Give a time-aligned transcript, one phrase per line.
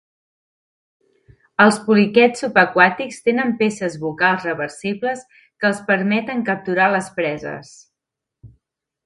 [1.65, 7.77] Els poliquets subaquàtics tenen peces bucals reversibles que els permeten capturar les preses.